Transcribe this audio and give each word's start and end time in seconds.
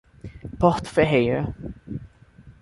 Porto 0.59 0.89
Ferreira 0.89 1.53